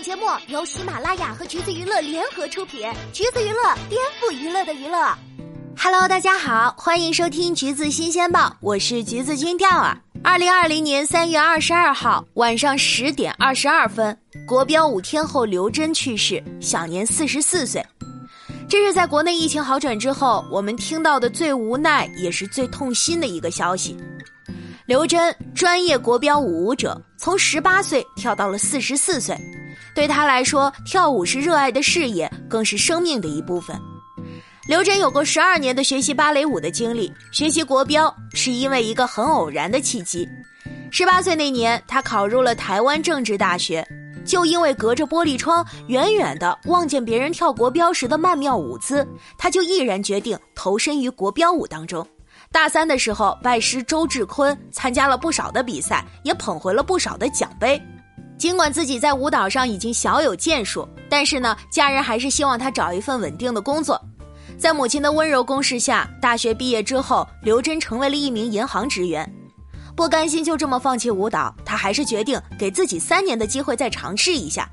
[0.00, 5.14] 本节目由喜马拉雅和橘子娱乐联合出品，橘子娱乐颠覆娱乐的娱乐。
[5.76, 9.94] Hello，大家好，欢迎收听橘子新鲜报，我是橘子君钓儿。
[10.24, 17.84] 二零二零年三月二十二号晚上十点二十二分，国标舞天后刘真去世，享年四十四岁。
[18.70, 23.94] 这是在国内疫情好转之后，我们听到的最无奈也是最痛心的一个消息。
[24.86, 29.36] 刘真，专业国标舞舞者，从十八岁跳到了四十四岁。
[29.94, 33.78] 对他来说，跳舞是热爱的事业，更是生命的一部分。
[34.68, 40.28] 刘真有过十二年的学习芭蕾舞的经历，学习国标是因为一个很偶然的契机。
[40.92, 43.86] 十八岁那年，他考入了台湾政治大学，
[44.24, 52.06] 就因为隔着玻璃窗远远的望见别人跳国标时的曼妙舞姿，他就毅然决定投身于国标舞当中。
[52.52, 57.80] 大三的时候，拜师周志坤，参加了不少的比赛，也捧回了不少的奖杯。
[58.40, 64.00] 尽管自己在舞蹈上已经小有建树，但是呢，家人还是希望他找一份稳定的工作。
[64.56, 69.30] 在母亲的温柔攻势下，大学毕业之后，刘真成为了一名银行职员。
[69.94, 74.66] 不甘心就这么放弃舞蹈，他还是决定给自己三年的机会再尝试一下。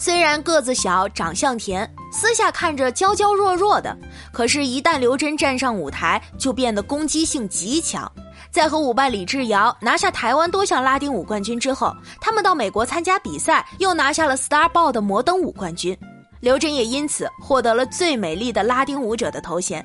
[0.00, 3.96] 虽然个子小，长相甜，私下看着娇娇弱弱的，
[4.32, 8.10] 可是，一旦刘真站上舞台，就变得攻击性极强。
[8.50, 15.96] 在和舞伴李智瑶拿下台湾多项拉丁舞冠军之后，他们到美国参加比赛，又拿下了 Star Ball 的摩登舞冠军。
[16.40, 19.84] 刘真也因此获得了最美丽的拉丁舞者的头衔。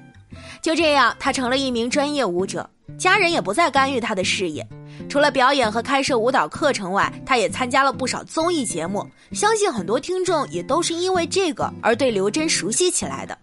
[0.62, 4.68] 就这样，她成了一名专业舞者，家人也不再干预她的事业。
[5.10, 9.08] 除了表演和开设舞蹈课程外，她也参加了不少综艺节目。
[9.32, 13.38] 相信很多听众也都是因为这个而对刘真熟悉起来的。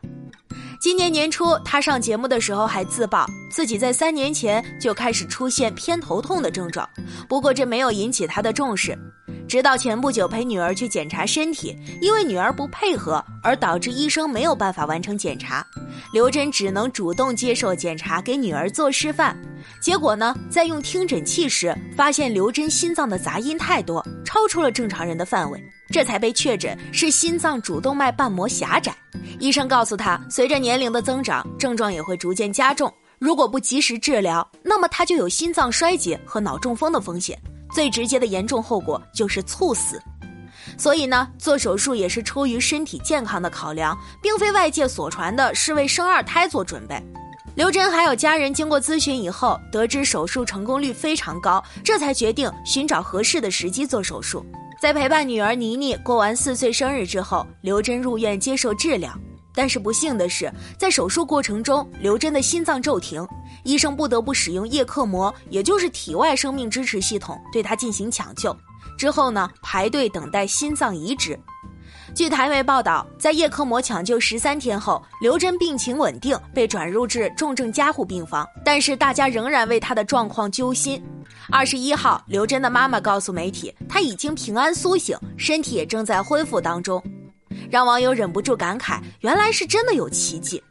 [0.81, 6.89] 今年年初，他上节目的时候还自曝自己在三年前就开始出现偏头痛的症状，
[7.29, 8.99] 不过这没有引起他的重视。
[9.51, 15.67] 直到前不久陪女儿去检查身体，因为女儿不配合而导致医生没有办法完成检查，
[16.13, 19.37] 刘真只能主动接受检查，给女儿做示范。
[19.81, 25.61] 结果呢，在用听诊器时发现刘真心脏的杂音太多，超出了正常人的范围，
[25.91, 28.95] 这才被确诊是心脏主动脉瓣膜狭窄。
[29.41, 32.93] 医生告诉他，随着年龄的增长，症状也会逐渐加重。
[33.19, 37.37] 如果不及时治疗，那么他就有心脏衰竭和脑中风的风险。
[37.73, 40.01] 最直接的严重后果就是猝死。
[40.77, 47.03] 所以呢，做手术也是出于身体健康的考量，并非外界所传的是为生二胎做准备。
[47.57, 54.45] 刘真还有家人经过咨询以后，得知手术成功率非常高，这才决定寻找合适的时机做手术。
[54.81, 59.13] 在陪伴女儿妮妮过完四岁生日之后，刘真入院接受治疗。
[59.55, 63.27] 但是不幸的是，在手术过程中，刘真的心脏骤停，
[63.65, 68.57] 医生不得不使用叶克膜，也就是体外生命支持系统，对他进行抢救。
[68.97, 71.39] 之后呢，排队等待心脏移植。
[72.15, 78.47] 据台媒报道，在叶克膜抢救十三天后，刘真病情稳定，被转入至重症加护病房。
[78.65, 81.01] 但是大家仍然为他的状况揪心。
[81.53, 87.03] 二十一号，刘真的妈妈告诉媒体，他已经平安苏醒，身体也正在恢复当中，
[87.71, 90.63] 让网友忍不住感慨：原来是真的有奇迹。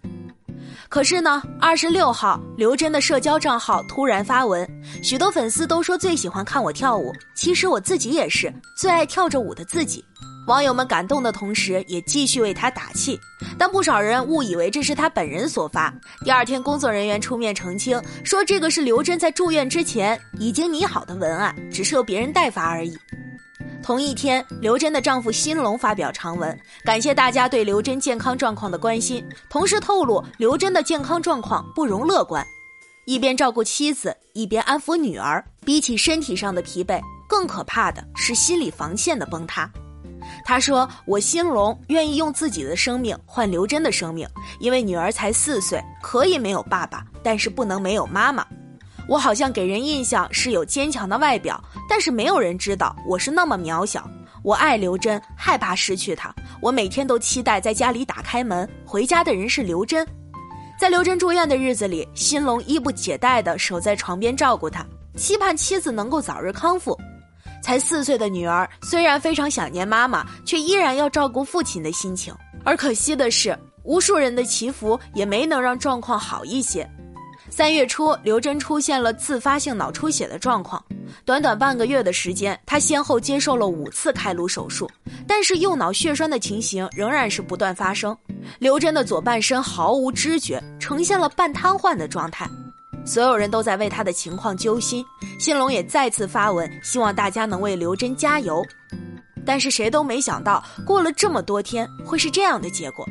[0.90, 4.68] 可是呢，二十六号，刘真的社交账号突然发文，
[5.04, 10.04] 许多粉丝都说最喜欢看我跳舞，其实我自己也是最爱跳着舞的自己。
[10.48, 13.20] 网友们感动的同时，也继续为他打气，
[13.56, 15.94] 但不少人误以为这是他本人所发。
[16.26, 22.98] 第二天，工作人员出面澄清，说这个是刘真在住院之前已经拟好的文案，只是由别人代发而已。
[23.82, 32.46] 同一天，刘真的丈夫辛龙发表长文，感谢大家对刘真健康状况的关心，同时透露刘真的健康状况不容乐观。
[33.06, 39.68] 一边照顾妻子，一边安抚女儿，比起身体上的疲惫，更可怕的是心理防线的崩塌。
[40.46, 44.28] 他说：“我新龙愿意用自己的生命换刘真的生命，
[44.60, 48.46] 因为女儿才四岁，可以没有爸爸，但是不能没有妈妈。
[49.10, 51.60] 我好像给人印象是有坚强的外表，
[51.90, 54.08] 但是没有人知道我是那么渺小。
[54.44, 56.34] 我爱刘真，害怕失去她。
[56.62, 60.08] 我每天都期待在家里打开门，回家的人是刘真。
[60.80, 64.86] 在刘真住院的日子里，新龙衣不解带地守在床边照顾她，
[65.16, 66.96] 期盼妻子能够早日康复。”
[67.64, 72.34] 才四岁的女儿虽然非常想念妈妈，却依然要照顾父亲的心情。
[72.64, 76.90] 而可惜的是，无数人的祈福也没能让状况好一些。
[77.50, 80.84] 三月初，刘真出现了自发性脑出血的状况，
[81.26, 84.90] 短短半个月的时间，她先后接受了五次开颅手术，
[85.28, 88.16] 但是右脑血栓的情形仍然是不断发生。
[88.60, 92.50] 刘真的左半身毫无知觉，呈现了半瘫痪的状态。
[93.06, 95.04] 所有人都在为他的情况揪心，
[95.40, 98.64] 新龙也再次发文，希望大家能为刘真加油。
[99.46, 103.06] 但是谁都没想到，过了这么多天会是这样的结果。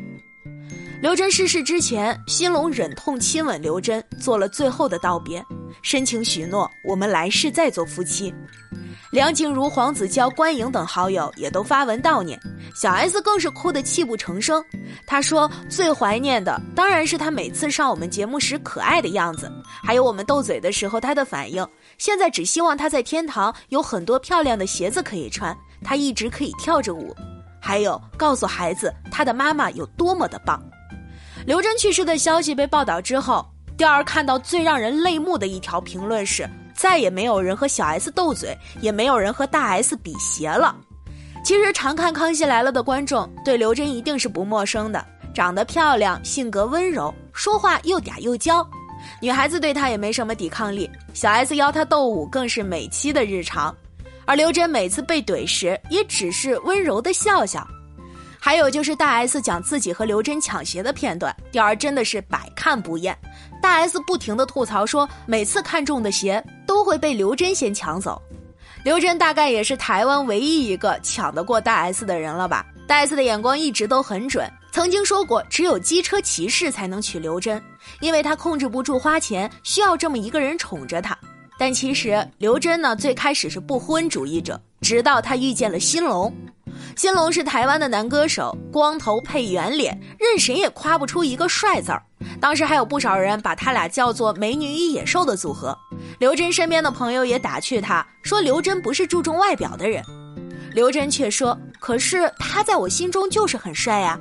[1.00, 5.41] 刘真逝世之前，新龙忍痛亲吻刘真，做了最后的道别，
[5.81, 8.35] 深情许诺我们来世再做夫妻。
[9.12, 12.39] 梁静茹、黄子佼、关颖等好友也都发文悼念，
[12.75, 14.62] 小 S 更是哭得泣不成声。
[15.06, 19.49] 她说：“最怀念的当然是他每次上我们节目时可爱的样子，
[19.85, 21.67] 还有我们斗嘴的时候他的反应。
[21.97, 27.15] 现在只希望他在天堂有很多漂亮的鞋子可以穿，他一直可以跳着舞。
[27.61, 30.61] 还有告诉孩子他的妈妈有多么的棒。”
[31.49, 33.43] 刘真去世的消息被报道之后，
[33.75, 36.47] 调儿看到最让人泪目的一条评论是。
[36.75, 40.77] 再也没有人和小 S 斗嘴，也没有人和大 S 比鞋了。
[41.43, 45.03] 其实常看《康熙来了》的观众对刘真一定是不陌生的，
[45.33, 48.62] 长得漂亮，性格温柔，说话又嗲又娇，
[49.19, 50.89] 女孩子对她也没什么抵抗力。
[51.15, 53.75] 小 S 邀她斗舞更是每期的日常，
[54.27, 57.67] 而刘真每次被怼时也只是温柔的笑笑。
[58.40, 63.17] 还有就是大 S 讲自己和刘真抢鞋的片段，调儿真的是百看不厌。
[63.61, 68.20] 大 S 不停的吐槽说，每次看中的鞋都会被刘真先抢走。
[68.85, 72.64] 刘真大概也是台湾唯一一个抢得过大 S 的人了吧？
[72.87, 77.62] 大 S 的眼光一直都很准，曾经说过只有机车骑士才能娶刘真，
[78.00, 81.19] 因为他控制不住花钱，需要这么一个人宠着他。
[81.58, 86.32] 但其实刘真呢，最开始是不婚主义者，直到他遇见了新龙。
[86.99, 92.03] 新龙是台湾的男歌手，光头配圆脸，任谁也夸不出一个帅字儿。
[92.41, 95.79] 当时还有不少人把他俩叫做“美女与野兽”的组合。
[96.19, 100.03] 刘真身边的朋友也打趣他说：“刘真不是注重外表的人。”
[100.75, 104.19] 刘真却说：“可是他在我心中就是很帅呀。”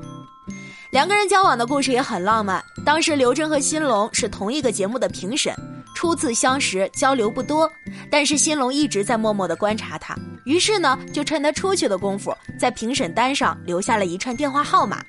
[0.94, 2.64] 两个人交往的故事也很浪漫。
[2.86, 5.52] 当时刘真和新龙是同一个节目的评审。
[5.98, 7.68] 初次相识，交流不多，
[8.08, 10.16] 但是新龙一直在默默的观察他，
[10.46, 15.04] 于是呢，就趁他出去的功夫，在评审单上留下了一串电话号码，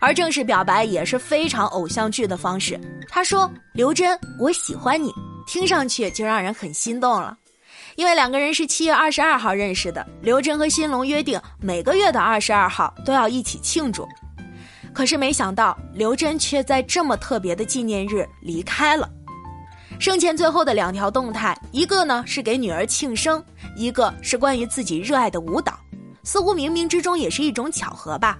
[0.00, 2.80] 而正式表白也是非常偶像剧的方式。
[3.10, 5.12] 他说：“刘真，我喜欢你。”
[5.46, 7.36] 听上去就让人很心动了，
[7.96, 14.08] 因为两个人是七月二十二号认识的，刘真和新龙约定每个月的二十二号都要一起庆祝，
[14.94, 19.06] 可是没想到刘真却在这么特别的纪念日离开了。
[20.02, 23.40] 生前最后的两条动态，一个呢是给女儿庆生，
[23.76, 25.78] 一个是关于自己热爱的舞蹈，
[26.24, 28.36] 似乎冥冥之中也是一种巧合吧。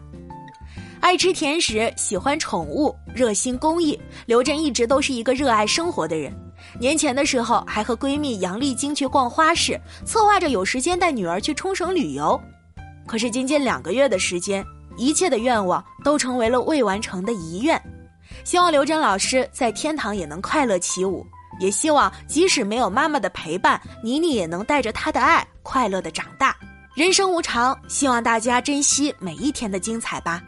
[1.00, 6.36] 爱吃甜食，喜欢宠物，热心公益，刘震一直都是一个热爱生活的人。
[6.80, 12.36] 年前的时候，还和闺蜜杨丽晶去逛花市，策划着有时间带女儿去冲绳旅游。
[13.06, 14.66] 可是仅仅两个月的时间，
[14.96, 17.80] 一切的愿望都成为了未完成的遗愿。
[18.42, 21.24] 希望刘真老师在天堂也能快乐起舞。
[21.60, 26.56] 也希望即使没有妈妈的陪伴，妮妮也能带着她的爱快乐的长大。
[26.94, 30.42] 人生无常，希望大家珍惜每一天的精彩吧。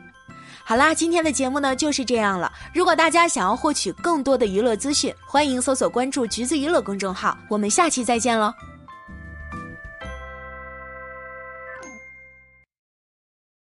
[0.64, 2.52] 好啦，今天的节目呢就是这样了。
[2.74, 7.36] 如果大家想要获取更多的娱乐资讯，欢迎搜索关注“橘子娱乐”公众号。
[7.48, 8.52] 我们下期再见喽。